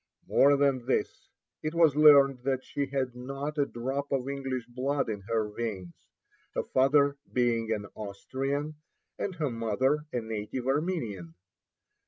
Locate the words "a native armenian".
10.11-11.35